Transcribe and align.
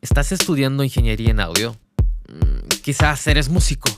¿Estás 0.00 0.30
estudiando 0.30 0.84
ingeniería 0.84 1.30
en 1.30 1.40
audio? 1.40 1.74
Mm, 2.28 2.68
quizás 2.82 3.26
eres 3.26 3.48
músico. 3.48 3.90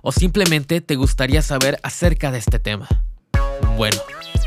O 0.00 0.12
simplemente 0.12 0.80
te 0.80 0.94
gustaría 0.94 1.42
saber 1.42 1.80
acerca 1.82 2.30
de 2.30 2.38
este 2.38 2.60
tema. 2.60 2.88
Bueno, 3.76 4.00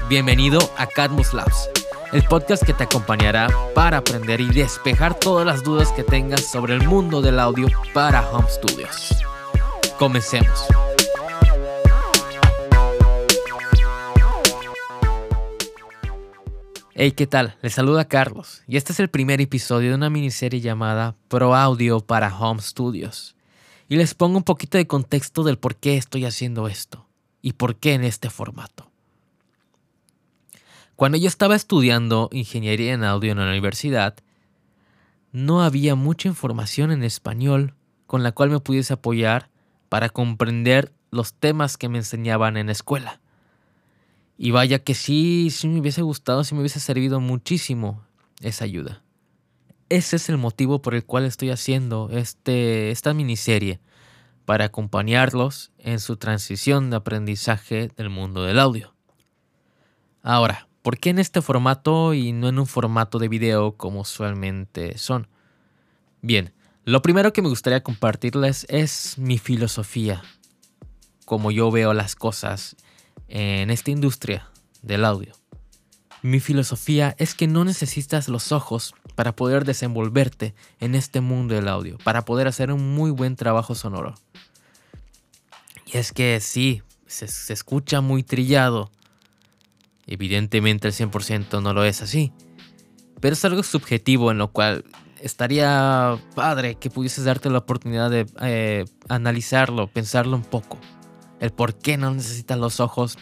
bienvenido 0.08 0.60
a 0.78 0.88
Cadmus 0.88 1.34
Labs, 1.34 1.70
el 2.14 2.24
podcast 2.24 2.64
que 2.64 2.74
te 2.74 2.86
acompañará 2.86 3.50
para 3.74 3.98
aprender 3.98 4.40
y 4.40 4.48
despejar 4.48 5.20
todas 5.20 5.46
las 5.46 5.64
dudas 5.64 5.92
que 5.92 6.04
tengas 6.04 6.46
sobre 6.50 6.76
el 6.76 6.88
mundo 6.88 7.22
del 7.22 7.40
audio 7.40 7.68
para 7.94 8.30
home 8.30 8.48
studios. 8.50 9.16
Comencemos. 10.00 10.66
Hey, 16.98 17.12
¿qué 17.12 17.28
tal? 17.28 17.58
Les 17.62 17.74
saluda 17.74 18.08
Carlos 18.08 18.64
y 18.70 18.78
este 18.78 18.94
es 18.94 19.02
el 19.02 19.10
primer 19.10 19.42
episodio 19.42 19.90
de 19.90 19.96
una 19.96 20.10
miniserie 20.10 20.62
llamada 20.62 21.18
Pro 21.28 21.54
Audio 21.54 22.00
para 22.00 22.34
Home 22.34 22.62
Studios. 22.62 23.36
Y 23.90 23.98
les 23.98 24.14
pongo 24.14 24.38
un 24.38 24.46
poquito 24.46 24.78
de 24.78 24.88
contexto 24.88 25.44
del 25.44 25.58
por 25.58 25.76
qué 25.76 25.98
estoy 25.98 26.24
haciendo 26.24 26.70
esto 26.70 27.06
y 27.42 27.52
por 27.52 27.76
qué 27.76 27.96
en 27.96 28.06
este 28.06 28.30
formato. 28.30 28.90
Cuando 30.96 31.18
yo 31.18 31.28
estaba 31.28 31.58
estudiando 31.58 32.30
ingeniería 32.32 32.94
en 32.94 33.04
audio 33.04 33.34
en 33.34 33.40
la 33.40 33.50
universidad, 33.50 34.16
no 35.34 35.64
había 35.64 35.96
mucha 35.96 36.30
información 36.30 36.94
en 36.94 37.04
español 37.04 37.74
con 38.08 38.24
la 38.24 38.32
cual 38.32 38.52
me 38.52 38.62
pudiese 38.62 38.94
apoyar 38.94 39.50
para 39.90 40.08
comprender 40.08 40.94
los 41.12 41.34
temas 41.34 41.76
que 41.76 41.90
me 41.90 41.98
enseñaban 41.98 42.56
en 42.56 42.68
la 42.68 42.72
escuela. 42.72 43.20
Y 44.38 44.52
vaya 44.52 44.80
que 44.80 44.94
sí, 44.94 45.50
sí 45.52 45.68
me 45.68 45.80
hubiese 45.80 46.02
gustado, 46.02 46.44
sí 46.44 46.54
me 46.56 46.62
hubiese 46.62 46.80
servido 46.80 47.20
muchísimo 47.20 48.04
esa 48.42 48.66
ayuda. 48.66 49.02
Ese 49.90 50.16
es 50.16 50.30
el 50.30 50.38
motivo 50.38 50.82
por 50.82 50.96
el 50.96 51.06
cual 51.06 51.26
estoy 51.26 51.52
haciendo 51.52 52.10
este, 52.12 52.92
esta 52.92 53.14
miniserie, 53.14 53.80
para 54.46 54.66
acompañarlos 54.66 55.72
en 55.80 56.00
su 56.00 56.18
transición 56.18 56.90
de 56.90 56.98
aprendizaje 56.98 57.90
del 57.98 58.10
mundo 58.10 58.44
del 58.44 58.60
audio. 58.60 58.94
Ahora, 60.22 60.68
¿por 60.82 61.00
qué 61.00 61.10
en 61.10 61.20
este 61.20 61.42
formato 61.42 62.14
y 62.14 62.32
no 62.32 62.48
en 62.48 62.60
un 62.60 62.68
formato 62.68 63.20
de 63.20 63.28
video 63.28 63.76
como 63.76 64.02
usualmente 64.02 64.98
son? 64.98 65.28
Bien, 66.22 66.54
lo 66.84 67.02
primero 67.02 67.34
que 67.34 67.42
me 67.42 67.50
gustaría 67.50 67.84
compartirles 67.84 68.66
es 68.70 69.18
mi 69.18 69.38
filosofía, 69.40 70.22
como 71.26 71.52
yo 71.52 71.72
veo 71.72 71.94
las 71.94 72.16
cosas 72.16 72.76
en 73.36 73.70
esta 73.70 73.92
industria 73.92 74.50
del 74.82 75.04
audio. 75.04 75.34
Mi 76.22 76.40
filosofía 76.40 77.16
es 77.20 77.36
que 77.36 77.48
no 77.48 77.66
necesitas 77.66 78.30
los 78.30 78.54
ojos 78.54 78.96
para 79.16 79.36
poder 79.36 79.66
desenvolverte 79.66 80.56
en 80.80 80.96
este 80.96 81.20
mundo 81.20 81.54
del 81.54 81.68
audio, 81.68 81.98
para 82.06 82.24
poder 82.24 82.48
hacer 82.48 82.72
un 82.72 82.96
muy 82.96 83.12
buen 83.12 83.36
trabajo 83.36 83.76
sonoro. 83.76 84.16
Y 85.86 85.98
es 85.98 86.14
que 86.14 86.40
sí, 86.40 86.82
se, 87.08 87.26
escucha 87.52 88.00
muy 88.00 88.24
trillado. 88.24 88.90
Evidentemente 90.08 90.88
el 90.88 90.94
100% 90.94 91.62
no 91.62 91.74
lo 91.74 91.84
es 91.84 92.02
así. 92.02 92.32
Pero 93.20 93.34
es 93.34 93.44
algo 93.44 93.64
subjetivo 93.64 94.32
en 94.32 94.38
lo 94.38 94.54
cual 94.54 94.86
estaría 95.20 96.18
padre 96.36 96.76
que 96.76 96.90
pudieses 96.90 97.26
darte 97.26 97.50
la 97.50 97.58
oportunidad 97.58 98.10
de 98.10 98.26
eh, 98.42 98.86
analizarlo, 99.10 99.88
pensarlo 99.88 100.38
un 100.38 100.44
poco 100.44 100.80
el 101.40 101.52
por 101.52 101.76
qué 101.76 101.98
no 101.98 102.12
necesitas 102.14 102.58
los 102.58 102.80
ojos 102.80 103.18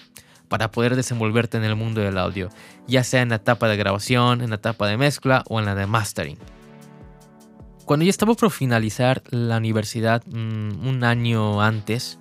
para 0.48 0.72
poder 0.72 0.96
desenvolverte 0.96 1.58
en 1.58 1.64
el 1.64 1.76
mundo 1.76 2.02
del 2.02 2.18
audio, 2.18 2.50
ya 2.88 3.04
sea 3.04 3.22
en 3.22 3.30
la 3.30 3.38
etapa 3.38 3.68
de 3.68 3.78
grabación, 3.78 4.42
en 4.42 4.52
la 4.52 4.58
etapa 4.58 4.88
de 4.88 4.98
mezcla 4.98 5.44
o 5.50 5.60
en 5.60 5.66
la 5.66 5.76
de 5.76 5.88
mastering. 5.88 6.38
Cuando 7.86 8.06
yo 8.06 8.10
estaba 8.10 8.34
por 8.36 8.52
finalizar 8.52 9.24
la 9.30 9.58
universidad 9.58 10.24
mm, 10.26 10.88
un 10.88 11.04
año 11.04 11.62
antes, 11.62 12.20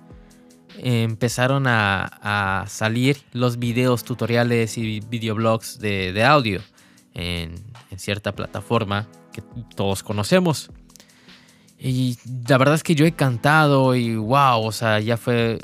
empezaron 0.79 1.65
a, 1.67 2.65
salir 2.67 3.17
los 3.31 3.59
videos 3.59 4.03
tutoriales 4.03 4.77
y 4.77 4.99
videoblogs 5.01 5.79
de, 5.79 6.11
de 6.11 6.23
audio 6.23 6.61
en, 7.13 7.55
en 7.91 7.99
cierta 7.99 8.33
plataforma 8.33 9.07
que 9.31 9.41
todos 9.75 10.03
conocemos. 10.03 10.71
Y 11.85 12.17
la 12.47 12.57
verdad 12.57 12.75
es 12.75 12.83
que 12.83 12.95
yo 12.95 13.05
he 13.05 13.11
cantado 13.11 13.93
y 13.93 14.15
wow, 14.15 14.65
o 14.65 14.71
sea, 14.71 15.01
ya 15.01 15.17
fue, 15.17 15.59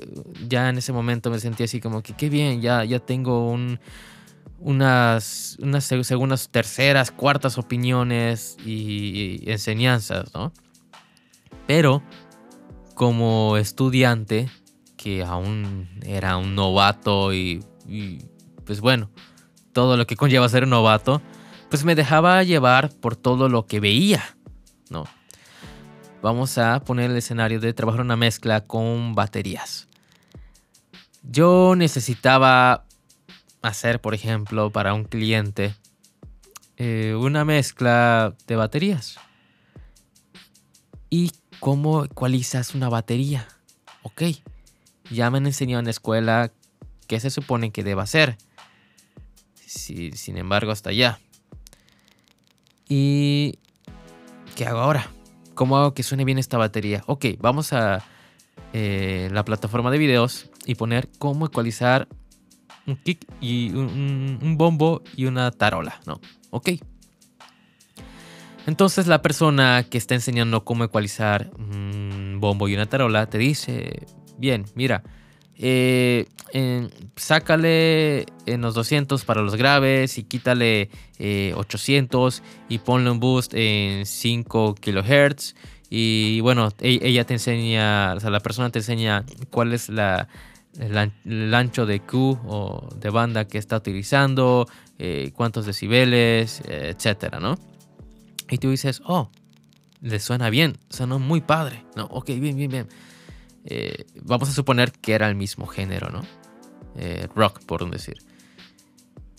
ya 0.50 0.68
en 0.68 0.78
ese 0.78 0.92
momento 0.92 1.32
me 1.32 1.40
sentí 1.40 1.64
así 1.64 1.80
como 1.80 2.04
que 2.04 2.12
qué 2.12 2.30
bien, 2.30 2.60
ya, 2.60 2.84
ya 2.84 3.00
tengo 3.00 3.50
un, 3.50 3.80
unas, 4.60 5.56
unas 5.62 5.86
segundas, 5.86 6.50
terceras, 6.50 7.12
cuartas 7.12 7.58
opiniones 7.58 8.58
y, 8.66 9.50
enseñanzas, 9.50 10.34
¿no? 10.34 10.52
Pero 11.68 12.04
como 12.96 13.56
estudiante, 13.56 14.50
que 14.98 15.24
aún 15.24 15.88
era 16.04 16.36
un 16.36 16.54
novato 16.54 17.34
y, 17.34 17.64
y 17.88 18.26
pues 18.66 18.82
bueno, 18.82 19.10
todo 19.72 19.96
lo 19.96 20.06
que 20.06 20.18
conlleva 20.18 20.50
ser 20.50 20.66
un 20.66 20.72
novato, 20.72 21.22
pues 21.70 21.86
me 21.86 21.96
dejaba 21.96 22.44
llevar 22.44 22.90
por 22.90 23.16
todo 23.16 23.48
lo 23.48 23.68
que 23.68 23.80
veía, 23.80 24.36
¿no? 24.90 25.06
Vamos 26.22 26.58
a 26.58 26.80
poner 26.84 27.12
el 27.12 27.18
escenario 27.18 27.60
de 27.60 27.74
trabajar 27.74 28.02
una 28.02 28.16
mezcla 28.16 28.62
con 28.62 29.16
baterías. 29.16 29.88
Yo 31.24 31.76
necesitaba 31.76 32.86
hacer, 33.62 34.00
por 34.02 34.14
ejemplo, 34.14 34.72
para 34.72 34.94
un 34.94 35.04
cliente 35.04 35.76
eh, 36.82 37.14
una 37.14 37.44
mezcla 37.44 38.34
de 38.48 38.56
baterías. 38.56 39.18
¿Y 41.10 41.34
cómo 41.60 42.06
ecualizas 42.06 42.74
una 42.74 42.88
batería? 42.88 43.50
Ok, 44.04 44.24
ya 45.12 45.30
me 45.30 45.40
han 45.40 45.46
enseñado 45.46 45.80
en 45.80 45.86
la 45.86 45.92
escuela 45.92 46.54
qué 47.08 47.20
se 47.20 47.30
supone 47.30 47.72
que 47.72 47.84
deba 47.84 48.04
hacer. 48.04 48.38
sin 49.66 50.38
embargo, 50.38 50.72
hasta 50.72 50.92
allá. 50.92 51.20
¿Y 52.88 53.60
qué 54.56 54.66
hago 54.66 54.80
ahora? 54.80 55.19
¿Cómo 55.60 55.76
hago 55.76 55.94
que 55.94 56.04
suene 56.04 56.24
bien 56.24 56.38
esta 56.38 56.58
batería? 56.58 57.04
Ok, 57.06 57.26
vamos 57.38 57.74
a 57.74 58.02
eh, 58.72 59.28
la 59.34 59.44
plataforma 59.44 59.92
de 59.92 59.98
videos 59.98 60.50
y 60.66 60.76
poner 60.76 61.10
cómo 61.20 61.48
ecualizar 61.48 62.08
un 62.88 62.96
kick 62.96 63.26
y 63.42 63.72
un, 63.72 64.56
bombo 64.58 65.02
y 65.18 65.26
una 65.26 65.52
tarola, 65.52 66.00
¿no? 66.06 66.22
Ok. 66.52 66.70
Entonces 68.68 69.08
la 69.08 69.22
persona 69.22 69.86
que 69.90 69.98
está 69.98 70.16
enseñando 70.16 70.64
cómo 70.64 70.86
ecualizar 70.86 71.52
un 71.58 72.38
bombo 72.40 72.70
y 72.70 72.76
una 72.76 72.86
tarola 72.86 73.26
te 73.26 73.38
dice, 73.38 74.08
bien, 74.38 74.64
mira, 74.76 75.04
eh, 75.62 76.26
sácale 77.18 78.26
en 78.46 78.62
los 78.62 78.74
200 78.76 79.26
para 79.26 79.42
los 79.42 79.58
graves 79.58 80.18
y 80.18 80.24
quítale 80.24 80.90
800 81.54 82.40
eh, 82.40 82.42
y 82.70 82.78
ponle 82.78 83.12
un 83.12 83.20
boost 83.20 83.54
en 83.54 84.06
5 84.06 84.76
kHz. 84.76 85.56
Y 85.90 86.40
bueno, 86.42 86.70
e, 86.80 87.00
ella 87.02 87.26
te 87.26 87.34
enseña, 87.34 88.14
o 88.14 88.20
sea, 88.20 88.30
la 88.30 88.40
persona 88.40 88.70
te 88.70 88.80
enseña 88.80 89.26
cuál 89.50 89.74
es 89.74 89.90
la, 89.90 90.30
el, 90.80 91.54
ancho 91.54 91.86
de 91.86 92.00
Q 92.00 92.40
o 92.48 92.90
de 92.96 93.10
banda 93.10 93.46
que 93.46 93.58
está 93.58 93.78
utilizando, 93.78 94.68
eh, 94.98 95.32
cuántos 95.36 95.66
decibeles, 95.66 96.62
etcétera, 96.68 97.40
¿no? 97.40 97.58
Y 98.50 98.60
tú 98.60 98.70
dices, 98.70 99.02
oh, 99.06 99.30
le 100.02 100.20
suena 100.20 100.50
bien, 100.50 100.78
suena 100.90 101.18
muy 101.18 101.42
padre. 101.42 101.84
No, 101.96 102.06
ok, 102.06 102.28
bien, 102.28 102.56
bien, 102.56 102.72
bien. 102.72 102.88
Eh, 103.72 104.06
vamos 104.24 104.50
a 104.50 104.52
suponer 104.52 104.92
que 104.92 105.14
era 105.14 105.30
el 105.30 105.36
mismo 105.36 105.68
género, 105.68 106.10
¿no? 106.10 106.22
Eh, 106.96 107.28
rock, 107.36 107.64
por 107.66 107.88
decir. 107.90 108.18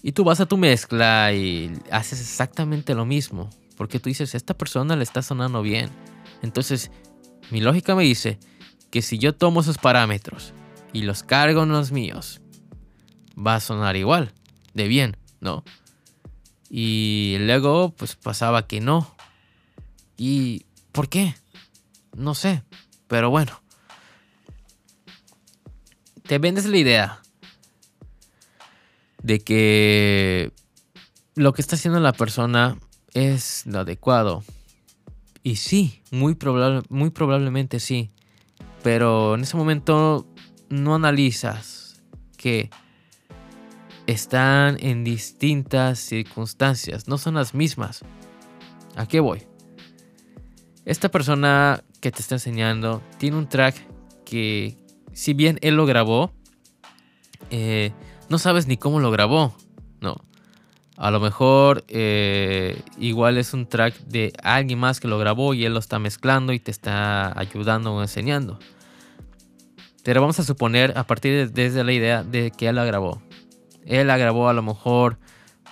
Y 0.03 0.13
tú 0.13 0.23
vas 0.23 0.39
a 0.39 0.47
tu 0.47 0.57
mezcla 0.57 1.33
y 1.33 1.73
haces 1.91 2.21
exactamente 2.21 2.95
lo 2.95 3.05
mismo. 3.05 3.51
Porque 3.77 3.99
tú 3.99 4.09
dices, 4.09 4.37
esta 4.37 4.55
persona 4.55 4.95
le 4.95 5.03
está 5.03 5.21
sonando 5.21 5.63
bien. 5.63 5.91
Entonces, 6.43 6.93
mi 7.51 7.61
lógica 7.61 7.97
me 7.97 8.05
dice 8.05 8.39
que 8.91 9.03
si 9.03 9.19
yo 9.19 9.35
tomo 9.35 9.63
esos 9.63 9.79
parámetros 9.79 10.55
y 10.93 11.03
los 11.03 11.25
cargo 11.25 11.65
en 11.65 11.71
los 11.71 11.91
míos, 11.91 12.41
va 13.37 13.57
a 13.57 13.61
sonar 13.61 13.97
igual, 13.97 14.33
de 14.75 14.87
bien, 14.87 15.17
¿no? 15.41 15.65
Y 16.69 17.37
luego, 17.41 17.93
pues 17.97 18.15
pasaba 18.15 18.69
que 18.69 18.81
no. 18.81 19.13
¿Y 20.17 20.67
por 20.93 21.09
qué? 21.09 21.35
No 22.15 22.37
sé, 22.37 22.63
pero 23.09 23.31
bueno 23.31 23.61
te 26.31 26.39
vendes 26.39 26.65
la 26.65 26.77
idea 26.77 27.23
de 29.21 29.41
que 29.41 30.53
lo 31.35 31.53
que 31.53 31.61
está 31.61 31.75
haciendo 31.75 31.99
la 31.99 32.13
persona 32.13 32.79
es 33.15 33.67
lo 33.67 33.81
adecuado. 33.81 34.45
Y 35.43 35.57
sí, 35.57 36.05
muy, 36.13 36.39
muy 36.89 37.11
probablemente 37.11 37.81
sí. 37.81 38.13
Pero 38.85 39.35
en 39.35 39.41
ese 39.41 39.57
momento 39.57 40.25
no 40.69 40.95
analizas 40.95 42.01
que 42.37 42.71
están 44.07 44.77
en 44.79 45.03
distintas 45.03 45.99
circunstancias, 45.99 47.09
no 47.09 47.19
son 47.19 47.35
las 47.35 47.55
mismas. 47.55 48.03
¿A 48.95 49.05
qué 49.09 49.19
voy? 49.19 49.49
Esta 50.85 51.09
persona 51.09 51.83
que 52.01 52.13
te 52.13 52.21
está 52.21 52.37
enseñando 52.37 53.03
tiene 53.19 53.37
un 53.37 53.49
track 53.49 53.75
que, 54.25 54.79
si 55.13 55.35
bien 55.35 55.59
él 55.63 55.77
lo 55.77 55.87
grabó, 55.87 56.33
eh, 57.51 57.93
no 58.29 58.39
sabes 58.39 58.67
ni 58.67 58.77
cómo 58.77 59.01
lo 59.01 59.11
grabó, 59.11 59.55
¿no? 60.01 60.17
A 60.97 61.11
lo 61.11 61.19
mejor 61.19 61.85
eh, 61.89 62.81
igual 62.99 63.39
es 63.39 63.55
un 63.55 63.67
track 63.67 63.99
de 64.01 64.33
alguien 64.43 64.79
más 64.79 65.01
que 65.01 65.09
lo 65.09 65.19
grabó 65.19 65.55
y 65.55 65.65
él 65.65 65.73
lo 65.73 65.79
está 65.79 65.99
mezclando 65.99 66.53
y 66.53 66.61
te 66.61 66.71
está 66.71 67.39
ayudando 67.39 67.95
o 67.95 68.03
enseñando. 68.03 68.59
Pero 70.05 70.21
vamos 70.21 70.39
a 70.41 70.45
suponer 70.45 70.93
a 70.97 71.05
partir 71.05 71.33
de, 71.33 71.47
desde 71.49 71.85
la 71.85 71.93
idea 71.93 72.23
de 72.23 72.51
que 72.51 72.69
él 72.69 72.77
la 72.77 72.85
grabó. 72.85 73.23
Él 73.87 74.09
la 74.09 74.19
grabó 74.19 74.49
a 74.49 74.53
lo 74.53 74.63
mejor 74.63 75.19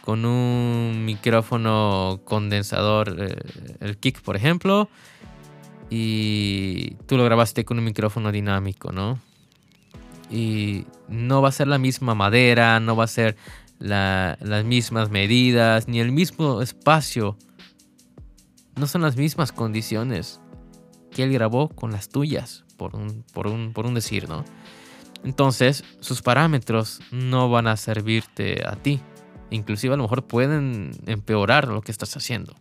con 0.01 0.25
un 0.25 1.05
micrófono 1.05 2.21
condensador, 2.25 3.15
eh, 3.19 3.37
el 3.81 3.99
kick 3.99 4.23
por 4.23 4.35
ejemplo, 4.37 4.89
y 5.91 6.95
tú 7.07 7.19
lo 7.19 7.25
grabaste 7.25 7.67
con 7.67 7.79
un 7.79 7.85
micrófono 7.85 8.33
dinámico, 8.33 8.93
¿no? 8.93 9.21
Y 10.31 10.87
no 11.09 11.41
va 11.43 11.49
a 11.49 11.53
ser 11.53 11.69
la 11.69 11.79
misma 11.79 12.15
madera, 12.15 12.81
no 12.81 12.97
va 12.97 13.05
a 13.05 13.09
ser 13.09 13.37
las 13.79 14.65
mismas 14.65 15.11
medidas, 15.11 15.89
ni 15.89 16.01
el 16.01 16.13
mismo 16.13 16.61
espacio. 16.63 17.37
No 18.77 18.87
son 18.87 19.03
las 19.03 19.17
mismas 19.17 19.53
condiciones 19.53 20.41
que 21.11 21.23
él 21.25 21.33
grabó 21.33 21.69
con 21.69 21.91
las 21.91 22.09
tuyas, 22.09 22.65
por 22.77 22.95
un, 22.95 23.25
por 23.33 23.47
un, 23.47 23.73
por 23.73 23.87
un 23.87 23.95
decir, 23.95 24.29
¿no? 24.29 24.45
Entonces, 25.25 25.85
sus 26.01 26.23
parámetros 26.23 27.01
no 27.11 27.51
van 27.51 27.67
a 27.67 27.77
servirte 27.77 28.65
a 28.67 28.77
ti. 28.77 29.01
Inclusive 29.51 29.95
a 29.95 29.97
lo 29.97 30.05
mejor 30.05 30.27
pueden 30.27 30.93
empeorar 31.07 31.69
lo 31.69 31.81
que 31.81 31.91
estás 31.91 32.17
haciendo. 32.17 32.55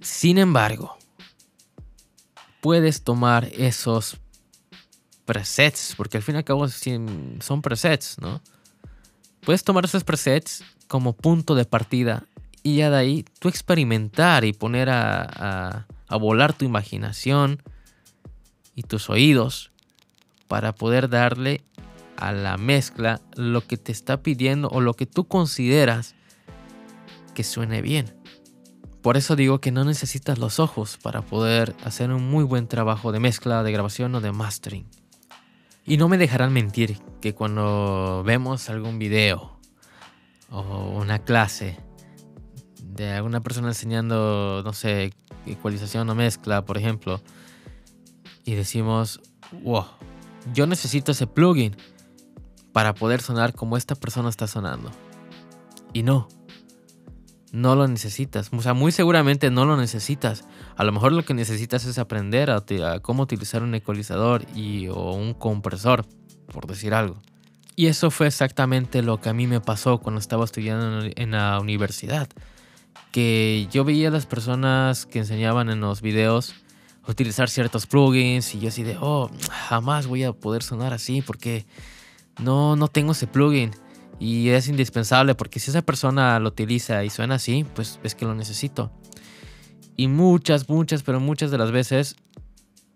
Sin 0.00 0.38
embargo, 0.38 0.98
puedes 2.60 3.02
tomar 3.02 3.48
esos 3.52 4.18
presets, 5.26 5.94
porque 5.96 6.16
al 6.16 6.22
fin 6.22 6.36
y 6.36 6.38
al 6.38 6.44
cabo 6.44 6.66
son 6.68 7.62
presets, 7.62 8.18
¿no? 8.20 8.40
Puedes 9.40 9.62
tomar 9.62 9.84
esos 9.84 10.04
presets 10.04 10.64
como 10.88 11.12
punto 11.12 11.54
de 11.54 11.64
partida 11.66 12.24
y 12.62 12.76
ya 12.76 12.90
de 12.90 12.96
ahí 12.96 13.24
tú 13.38 13.48
experimentar 13.48 14.44
y 14.44 14.52
poner 14.52 14.88
a, 14.88 15.86
a, 16.08 16.16
volar 16.16 16.52
tu 16.52 16.64
imaginación 16.64 17.62
y 18.74 18.82
tus 18.82 19.10
oídos 19.10 19.70
para 20.48 20.74
poder 20.74 21.08
darle 21.08 21.62
a 22.16 22.32
la 22.32 22.56
mezcla 22.56 23.20
lo 23.36 23.66
que 23.66 23.76
te 23.76 23.92
está 23.92 24.22
pidiendo 24.22 24.68
o 24.68 24.80
lo 24.80 24.94
que 24.94 25.06
tú 25.06 25.28
consideras 25.28 26.14
que 27.34 27.44
suene 27.44 27.82
bien. 27.82 28.16
Por 29.02 29.16
eso 29.16 29.36
digo 29.36 29.60
que 29.60 29.70
no 29.70 29.84
necesitas 29.84 30.38
los 30.38 30.58
ojos 30.58 30.98
para 31.00 31.22
poder 31.22 31.76
hacer 31.84 32.10
un 32.10 32.28
muy 32.28 32.42
buen 32.42 32.66
trabajo 32.66 33.12
de 33.12 33.20
mezcla, 33.20 33.62
de 33.62 33.70
grabación 33.70 34.12
o 34.16 34.20
de 34.20 34.32
mastering. 34.32 34.86
Y 35.86 35.96
no 35.98 36.08
me 36.08 36.18
dejarán 36.18 36.52
mentir 36.52 36.98
que 37.20 37.34
cuando 37.34 38.22
vemos 38.24 38.68
algún 38.68 38.98
video 38.98 39.58
o 40.50 40.98
una 40.98 41.20
clase 41.20 41.78
de 42.82 43.12
alguna 43.12 43.40
persona 43.40 43.68
enseñando, 43.68 44.62
no 44.64 44.72
sé, 44.72 45.12
ecualización 45.46 46.10
o 46.10 46.14
mezcla, 46.14 46.64
por 46.64 46.76
ejemplo, 46.76 47.20
y 48.44 48.54
decimos, 48.54 49.20
wow, 49.62 49.84
yo 50.52 50.66
necesito 50.66 51.12
ese 51.12 51.26
plugin 51.26 51.76
para 52.72 52.94
poder 52.94 53.20
sonar 53.20 53.54
como 53.54 53.76
esta 53.76 53.94
persona 53.94 54.28
está 54.28 54.46
sonando. 54.46 54.90
Y 55.92 56.02
no, 56.02 56.28
no 57.52 57.74
lo 57.76 57.86
necesitas. 57.86 58.50
O 58.52 58.60
sea, 58.60 58.74
muy 58.74 58.92
seguramente 58.92 59.50
no 59.50 59.64
lo 59.64 59.76
necesitas. 59.76 60.44
A 60.76 60.84
lo 60.84 60.92
mejor 60.92 61.12
lo 61.12 61.24
que 61.24 61.32
necesitas 61.32 61.86
es 61.86 61.98
aprender 61.98 62.50
a, 62.50 62.62
cómo 63.00 63.22
utilizar 63.22 63.62
un 63.62 63.74
ecualizador 63.74 64.44
y, 64.54 64.88
o 64.88 65.12
un 65.12 65.32
compresor, 65.32 66.06
por 66.52 66.66
decir 66.66 66.92
algo. 66.92 67.20
Y 67.76 67.86
eso 67.86 68.10
fue 68.10 68.26
exactamente 68.26 69.02
lo 69.02 69.20
que 69.20 69.30
a 69.30 69.32
mí 69.32 69.46
me 69.46 69.60
pasó 69.60 69.98
cuando 69.98 70.20
estaba 70.20 70.44
estudiando 70.44 71.10
en 71.14 71.30
la 71.30 71.58
universidad. 71.60 72.28
Que 73.10 73.68
yo 73.70 73.84
veía 73.84 74.08
a 74.08 74.10
las 74.10 74.26
personas 74.26 75.06
que 75.06 75.18
enseñaban 75.20 75.70
en 75.70 75.80
los 75.80 76.02
videos 76.02 76.54
utilizar 77.08 77.48
ciertos 77.48 77.86
plugins 77.86 78.54
y 78.54 78.60
yo 78.60 78.68
así 78.68 78.82
de, 78.82 78.96
oh, 79.00 79.30
jamás 79.50 80.06
voy 80.06 80.24
a 80.24 80.32
poder 80.32 80.62
sonar 80.62 80.92
así 80.92 81.22
porque 81.22 81.66
no, 82.38 82.76
no 82.76 82.88
tengo 82.88 83.12
ese 83.12 83.26
plugin. 83.26 83.70
Y 84.18 84.48
es 84.50 84.68
indispensable 84.68 85.34
porque 85.34 85.60
si 85.60 85.70
esa 85.70 85.82
persona 85.82 86.38
lo 86.40 86.48
utiliza 86.48 87.04
y 87.04 87.10
suena 87.10 87.36
así, 87.36 87.64
pues 87.74 88.00
es 88.02 88.14
que 88.14 88.24
lo 88.24 88.34
necesito. 88.34 88.90
Y 89.96 90.08
muchas, 90.08 90.68
muchas, 90.68 91.02
pero 91.02 91.20
muchas 91.20 91.50
de 91.50 91.58
las 91.58 91.70
veces 91.70 92.16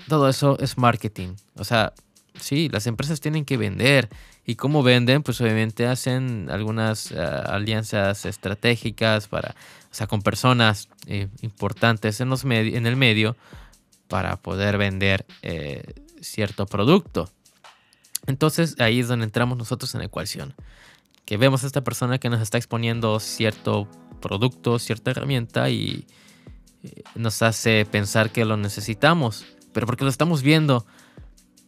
todo 0.08 0.28
eso 0.28 0.58
es 0.60 0.78
marketing. 0.78 1.34
O 1.56 1.64
sea, 1.64 1.92
sí, 2.34 2.68
las 2.68 2.86
empresas 2.86 3.20
tienen 3.20 3.44
que 3.44 3.56
vender. 3.56 4.08
¿Y 4.46 4.56
cómo 4.56 4.82
venden? 4.82 5.22
Pues 5.22 5.40
obviamente 5.40 5.86
hacen 5.86 6.48
algunas 6.50 7.12
eh, 7.12 7.18
alianzas 7.18 8.26
estratégicas 8.26 9.28
para, 9.28 9.50
o 9.50 9.94
sea, 9.94 10.06
con 10.06 10.22
personas 10.22 10.88
eh, 11.06 11.28
importantes 11.42 12.20
en, 12.20 12.30
los 12.30 12.44
en 12.44 12.86
el 12.86 12.96
medio 12.96 13.36
para 14.08 14.36
poder 14.36 14.76
vender 14.76 15.24
eh, 15.42 15.84
cierto 16.20 16.66
producto. 16.66 17.30
Entonces 18.26 18.76
ahí 18.80 19.00
es 19.00 19.08
donde 19.08 19.24
entramos 19.24 19.56
nosotros 19.56 19.94
en 19.94 20.00
la 20.00 20.06
ecuación 20.06 20.54
que 21.30 21.36
vemos 21.36 21.62
a 21.62 21.68
esta 21.68 21.84
persona 21.84 22.18
que 22.18 22.28
nos 22.28 22.40
está 22.40 22.58
exponiendo 22.58 23.20
cierto 23.20 23.86
producto, 24.20 24.80
cierta 24.80 25.12
herramienta 25.12 25.70
y 25.70 26.04
nos 27.14 27.42
hace 27.42 27.86
pensar 27.90 28.30
que 28.30 28.44
lo 28.44 28.56
necesitamos, 28.56 29.44
pero 29.72 29.86
porque 29.86 30.04
lo 30.04 30.10
estamos 30.10 30.42
viendo. 30.42 30.86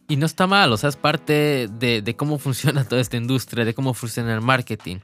Y 0.07 0.17
no 0.17 0.25
está 0.25 0.47
mal, 0.47 0.71
o 0.73 0.77
sea, 0.77 0.89
es 0.89 0.97
parte 0.97 1.69
de, 1.71 2.15
cómo 2.17 2.37
funciona 2.39 2.83
toda 2.83 3.01
esta 3.01 3.17
industria, 3.17 3.65
de 3.65 3.73
cómo 3.73 3.93
funciona 3.93 4.33
el 4.33 4.41
marketing. 4.41 4.97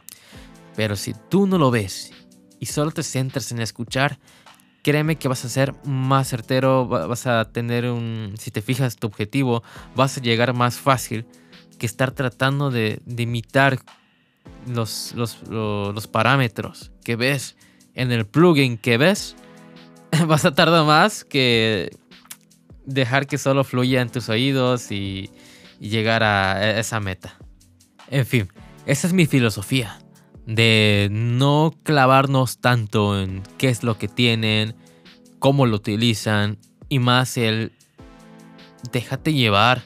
Pero 0.76 0.96
si 0.96 1.14
tú 1.30 1.48
no 1.48 1.58
lo 1.58 1.72
ves 1.72 2.12
y 2.60 2.66
solo 2.66 2.92
te 2.92 3.04
centras 3.04 3.52
en 3.52 3.60
escuchar, 3.60 4.20
créeme 4.84 5.18
que 5.18 5.28
vas 5.28 5.46
a 5.46 5.50
ser 5.50 5.74
más 5.86 6.30
certero, 6.30 6.88
vas 6.88 7.28
a 7.28 7.46
tener 7.52 7.86
un, 7.86 8.36
si 8.38 8.52
te 8.52 8.62
fijas 8.62 8.98
tu 8.98 9.08
objetivo, 9.08 9.64
vas 9.96 10.18
a 10.18 10.22
llegar 10.22 10.54
más 10.54 10.78
fácil 10.78 11.26
que 11.78 11.86
estar 11.86 12.12
tratando 12.12 12.70
de, 12.70 13.02
imitar 13.18 13.80
los, 14.68 15.14
los, 15.16 16.08
parámetros 16.08 16.92
que 17.04 17.16
ves 17.16 17.56
en 17.96 18.12
el 18.12 18.26
plugin 18.26 18.78
que 18.78 18.98
ves, 18.98 19.36
vas 20.28 20.46
a 20.46 20.54
tardar 20.54 20.86
más 20.86 21.24
que 21.24 21.90
dejar 22.86 23.28
que 23.28 23.38
solo 23.38 23.64
fluya 23.64 24.02
en 24.02 24.10
tus 24.10 24.30
oídos 24.30 24.92
y, 24.92 25.30
llegar 25.80 26.24
a 26.24 26.78
esa 26.78 27.00
meta. 27.00 27.38
En 28.10 28.26
fin, 28.26 28.50
esa 28.86 29.08
es 29.08 29.14
mi 29.14 29.26
filosofía. 29.26 29.98
De 30.46 31.08
no 31.10 31.74
clavarnos 31.84 32.60
tanto 32.60 33.18
en 33.18 33.44
qué 33.58 33.70
es 33.70 33.84
lo 33.84 33.98
que 33.98 34.10
tienen, 34.10 34.76
cómo 35.38 35.66
lo 35.66 35.78
utilizan 35.78 36.58
y 36.90 37.00
más 37.00 37.38
el 37.38 37.72
déjate 38.92 39.32
llevar 39.32 39.84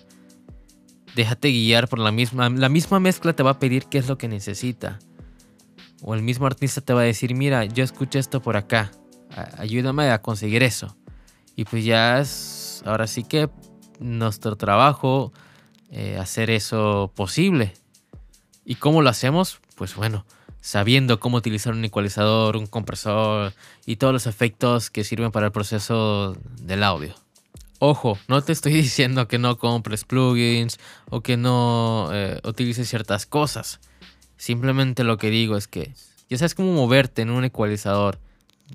Déjate 1.15 1.51
guiar 1.51 1.87
por 1.87 1.99
la 1.99 2.11
misma. 2.11 2.49
La 2.49 2.69
misma 2.69 2.99
mezcla 2.99 3.33
te 3.33 3.43
va 3.43 3.51
a 3.51 3.59
pedir 3.59 3.85
qué 3.85 3.99
es 3.99 4.07
lo 4.07 4.17
que 4.17 4.27
necesita. 4.27 4.99
O 6.01 6.15
el 6.15 6.23
mismo 6.23 6.47
artista 6.47 6.81
te 6.81 6.93
va 6.93 7.01
a 7.01 7.05
decir, 7.05 7.35
mira, 7.35 7.65
yo 7.65 7.83
escuché 7.83 8.19
esto 8.19 8.41
por 8.41 8.57
acá. 8.57 8.91
Ayúdame 9.57 10.11
a 10.11 10.21
conseguir 10.21 10.63
eso. 10.63 10.95
Y 11.55 11.65
pues 11.65 11.85
ya 11.85 12.19
es 12.19 12.81
ahora 12.85 13.07
sí 13.07 13.23
que 13.23 13.49
nuestro 13.99 14.55
trabajo 14.55 15.31
eh, 15.91 16.17
hacer 16.17 16.49
eso 16.49 17.11
posible. 17.15 17.73
¿Y 18.65 18.75
cómo 18.75 19.01
lo 19.01 19.09
hacemos? 19.09 19.59
Pues 19.75 19.95
bueno, 19.95 20.25
sabiendo 20.61 21.19
cómo 21.19 21.37
utilizar 21.37 21.73
un 21.73 21.83
ecualizador, 21.83 22.57
un 22.57 22.67
compresor 22.67 23.53
y 23.85 23.97
todos 23.97 24.13
los 24.13 24.27
efectos 24.27 24.89
que 24.89 25.03
sirven 25.03 25.31
para 25.31 25.47
el 25.47 25.51
proceso 25.51 26.37
del 26.61 26.83
audio. 26.83 27.13
Ojo, 27.79 28.17
no 28.29 28.41
te 28.41 28.53
estoy 28.53 28.71
diciendo 28.81 29.27
que 29.27 29.37
no 29.37 29.57
compres 29.57 30.05
plugins 30.05 30.79
o 31.09 31.21
que 31.21 31.37
no 31.37 32.09
eh, 32.13 32.39
utilices 32.45 32.89
ciertas 32.89 33.25
cosas. 33.25 33.79
Simplemente 34.37 35.03
lo 35.03 35.17
que 35.17 35.29
digo 35.29 35.57
es 35.57 35.67
que 35.67 35.93
ya 36.29 36.37
sabes 36.37 36.55
cómo 36.55 36.71
moverte 36.73 37.21
en 37.21 37.29
un 37.29 37.43
ecualizador 37.43 38.19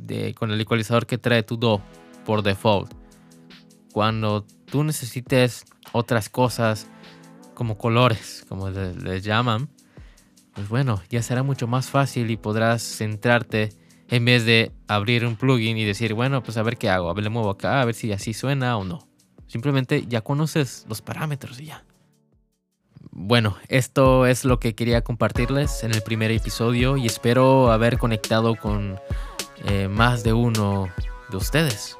de, 0.02 0.34
con 0.34 0.50
el 0.50 0.60
ecualizador 0.60 1.06
que 1.06 1.18
trae 1.18 1.42
tu 1.42 1.56
Do 1.56 1.80
por 2.24 2.42
default. 2.42 2.92
Cuando 3.92 4.44
tú 4.66 4.84
necesites 4.84 5.64
otras 5.92 6.28
cosas 6.28 6.86
como 7.54 7.78
colores, 7.78 8.44
como 8.48 8.70
les 8.70 9.24
llaman, 9.24 9.68
pues 10.54 10.68
bueno, 10.68 11.00
ya 11.08 11.22
será 11.22 11.42
mucho 11.42 11.66
más 11.66 11.88
fácil 11.88 12.30
y 12.30 12.36
podrás 12.36 12.82
centrarte 12.82 13.70
en 14.08 14.24
vez 14.24 14.44
de 14.44 14.72
abrir 14.86 15.24
un 15.26 15.36
plugin 15.36 15.76
y 15.76 15.84
decir, 15.84 16.14
bueno, 16.14 16.42
pues 16.42 16.56
a 16.56 16.62
ver 16.62 16.76
qué 16.76 16.88
hago, 16.88 17.10
a 17.10 17.20
le 17.20 17.28
muevo 17.28 17.50
acá, 17.50 17.80
a 17.80 17.84
ver 17.84 17.94
si 17.94 18.12
así 18.12 18.34
suena 18.34 18.76
o 18.76 18.84
no. 18.84 19.06
Simplemente 19.46 20.06
ya 20.06 20.20
conoces 20.20 20.84
los 20.88 21.00
parámetros 21.02 21.60
y 21.60 21.66
ya. 21.66 21.84
Bueno, 23.10 23.56
esto 23.68 24.26
es 24.26 24.44
lo 24.44 24.60
que 24.60 24.74
quería 24.74 25.02
compartirles 25.02 25.82
en 25.82 25.92
el 25.92 26.02
primer 26.02 26.30
episodio 26.30 26.96
y 26.96 27.06
espero 27.06 27.72
haber 27.72 27.98
conectado 27.98 28.54
con 28.56 28.98
eh, 29.64 29.88
más 29.88 30.22
de 30.22 30.32
uno 30.32 30.88
de 31.30 31.36
ustedes. 31.36 31.96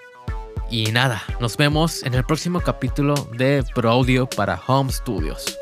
Y 0.70 0.92
nada, 0.92 1.22
nos 1.40 1.56
vemos 1.56 2.02
en 2.02 2.14
el 2.14 2.24
próximo 2.24 2.60
capítulo 2.60 3.14
de 3.32 3.64
Pro 3.74 3.90
Audio 3.90 4.28
para 4.28 4.60
Home 4.66 4.92
Studios. 4.92 5.57